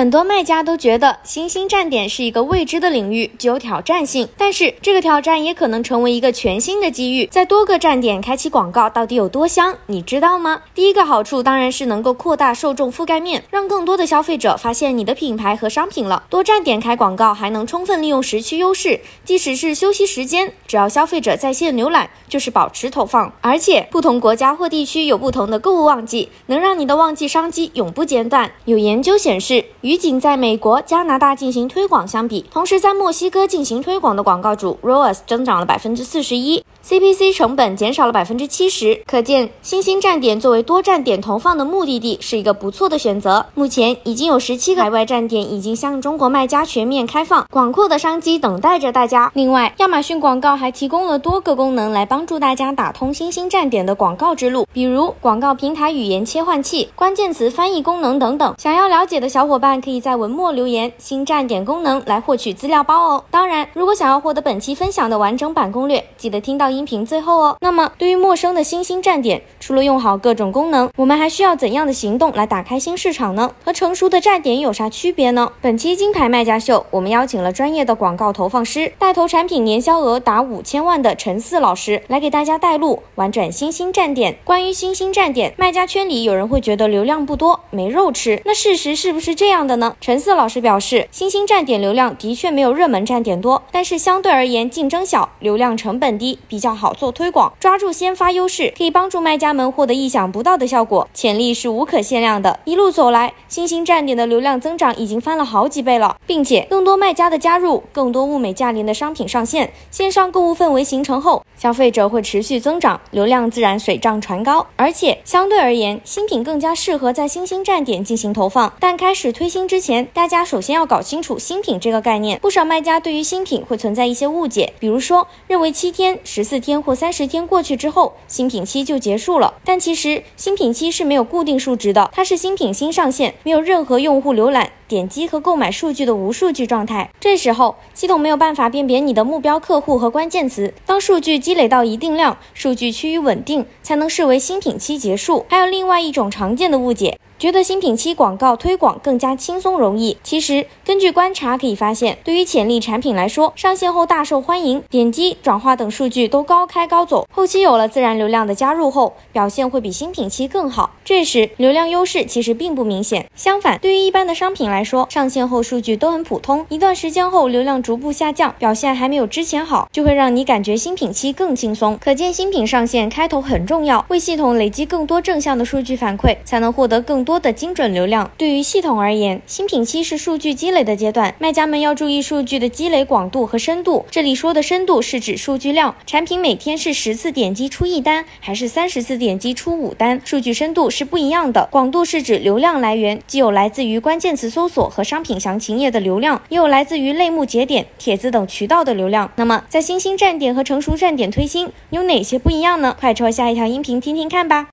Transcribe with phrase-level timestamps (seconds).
[0.00, 4.26] 很多卖家都觉得新兴站点是一个未知的领域，具有挑战性。
[4.38, 7.26] 但是这个挑战也可能成为一个全新的机遇。
[7.26, 9.76] 在多个站点开启广告到底有多香？
[9.88, 10.62] 你知道吗？
[10.74, 16.22] 第一个好处当然是能够扩大受众覆盖面，让更多的消费者发现你的品牌和商品了。
[16.30, 23.30] 多站点开广告还能充分利用时区优势，即使是休息时间，只要消费者在线浏览，就是保持投放。
[23.42, 28.50] 而且不同国家或地区有不同的购物旺季，能让你的旺季商机永不间断。
[28.64, 29.66] 有研究显示。
[29.90, 36.64] 与仅在美国、加拿大进行推广相比，同时在墨西哥进行推广的广告主 ROAS 增长了百分之四十一。
[36.86, 39.02] ，CPC 成本减少了百分之七十。
[39.06, 43.46] 可见，新兴站点作为多站点投放的目的地是一个不错的选择。
[43.54, 49.32] 目前已经有十七个海外站点已经向中国卖家全面开放，广阔的商机等待着大家。
[49.34, 58.54] 另外，亚马逊广告还提供了多个功能来帮助大家打通新兴站点的广告之路，比如广告平台语言切换器、关键词翻译功能等等。
[58.58, 59.70] 想要了解的小伙伴。
[59.80, 63.24] 可以在文末留言新站点功能来获取资料包哦。
[63.30, 67.56] 当然，如果想要获得本期分享的完整版攻略，记得听到音频最后哦。
[67.60, 73.52] 那么，对于陌生的新兴站点，除了用好各种功能，我们还需要怎样的行动来打开新市场呢？
[73.64, 75.52] 和成熟的站点有啥区别呢？
[75.60, 84.36] 本期金牌卖家秀，我们邀请了专业的广告投放师，带头产品年销额达五千万的陈四老师来给大家带路，玩转新兴站点。
[84.44, 88.42] 关于新兴站点，卖家圈里有人会觉得流量不多，没肉吃。
[88.44, 89.60] 那事实是不是这样？
[89.60, 89.94] 的呢？
[90.00, 97.52] 陈四老师表示，新兴站点流量的确没有热门站点多，但是相对而言竞争小，流量成本低，比较好做推广。
[97.58, 102.60] 抓住先发优势，可以帮助卖家们获得意想不到的效果，潜力是无可限量的。
[102.64, 114.66] 一路走来，新兴站点的流量增长已经翻了好几倍了，并且更多卖家的加入，更多物美价廉的商品上线，线上购物氛围形成后，消费者会持续增长，流量自然水涨船高。
[114.76, 119.70] 而且相对而言，新品更加适合在新兴站点进行投放，但开始推新。
[119.70, 122.40] 之前，大家首先要搞清楚新品这个概念。
[122.40, 129.54] 不少卖家对于新品会存在一些误解，比如说认为七天、十四天或三十天过去之后，新品期就结束了。
[129.64, 134.68] 但其实新品期是没有固定数值的，它是新品新上线，没有任何用户浏览。
[134.88, 140.74] 点击和购买数据的无数据状态，这时候系统没有办法辨别你的目标客户和关键词。
[140.84, 145.46] 当数据积累到一定量，数据趋于稳定，才能视为新品期结束。
[145.48, 150.18] 还有另外一种常见的误解，觉得新品期广告推广更加轻松容易。
[150.22, 157.26] 其实根据观察可以发现，对于潜力产品来说，上线后大受欢迎，点击、转化等数据都高开高走。
[157.32, 160.90] 后期有了自然流量的加入后，表现会比新品期更好。
[161.02, 163.26] 这时流量优势其实并不明显。
[163.34, 171.96] 相反，对于一般的商品来，说，上线后数据都很普通，一段时间后流量逐步下降，表现还没有之前好，就会让你感觉新品期更轻松。
[171.98, 178.28] 可见新品上线开头很重要，为系统累积更多正向的数据反馈，才能获得更多多的精准流量。
[178.36, 184.06] 对于系统而言，新品期是数据积累的阶段，卖家们要注意数据的积累广度和深度。
[184.10, 191.68] 这里说的深度是指数据量，产品每天是十次点击出一单，还是三十次点击出五单，数据深度是不一样的。
[191.70, 194.70] 广度是指流量来源，既有来自于关键词搜。
[194.70, 199.28] 索和商品详情页的流量，也有来自于类目节点、帖子等渠道的流量。
[199.34, 202.96] 那么，在新兴站点和成熟站点推新有哪些不一样呢？
[203.00, 204.68] 快戳下一条音频听听看吧。